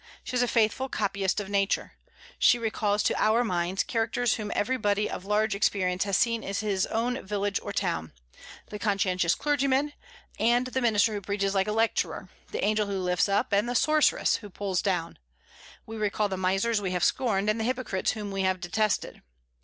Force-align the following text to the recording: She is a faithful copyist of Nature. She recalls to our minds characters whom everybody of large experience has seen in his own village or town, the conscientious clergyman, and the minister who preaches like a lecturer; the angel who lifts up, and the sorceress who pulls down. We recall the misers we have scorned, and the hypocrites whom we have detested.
She 0.23 0.35
is 0.35 0.41
a 0.41 0.47
faithful 0.47 0.89
copyist 0.89 1.39
of 1.39 1.47
Nature. 1.47 1.93
She 2.39 2.57
recalls 2.57 3.03
to 3.03 3.21
our 3.23 3.43
minds 3.43 3.83
characters 3.83 4.33
whom 4.33 4.51
everybody 4.55 5.07
of 5.07 5.25
large 5.25 5.53
experience 5.53 6.05
has 6.05 6.17
seen 6.17 6.41
in 6.43 6.55
his 6.55 6.87
own 6.87 7.23
village 7.23 7.59
or 7.61 7.71
town, 7.71 8.11
the 8.71 8.79
conscientious 8.79 9.35
clergyman, 9.35 9.93
and 10.39 10.65
the 10.65 10.81
minister 10.81 11.13
who 11.13 11.21
preaches 11.21 11.53
like 11.53 11.67
a 11.67 11.71
lecturer; 11.71 12.29
the 12.51 12.63
angel 12.63 12.87
who 12.87 12.97
lifts 12.97 13.29
up, 13.29 13.53
and 13.53 13.69
the 13.69 13.75
sorceress 13.75 14.37
who 14.37 14.49
pulls 14.49 14.81
down. 14.81 15.19
We 15.85 15.97
recall 15.97 16.29
the 16.29 16.35
misers 16.35 16.81
we 16.81 16.93
have 16.93 17.03
scorned, 17.03 17.47
and 17.47 17.59
the 17.59 17.63
hypocrites 17.63 18.13
whom 18.13 18.31
we 18.31 18.41
have 18.41 18.59
detested. 18.59 19.21